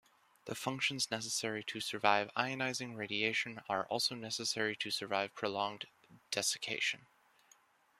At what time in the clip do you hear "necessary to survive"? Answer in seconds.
1.11-2.31, 4.15-5.35